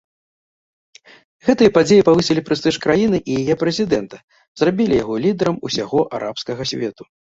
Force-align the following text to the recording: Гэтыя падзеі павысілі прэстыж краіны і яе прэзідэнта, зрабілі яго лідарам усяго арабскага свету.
Гэтыя 1.49 1.73
падзеі 1.75 2.07
павысілі 2.09 2.45
прэстыж 2.49 2.75
краіны 2.87 3.21
і 3.35 3.39
яе 3.45 3.55
прэзідэнта, 3.67 4.15
зрабілі 4.65 5.01
яго 5.07 5.13
лідарам 5.31 5.65
усяго 5.71 5.99
арабскага 6.21 6.63
свету. 6.77 7.03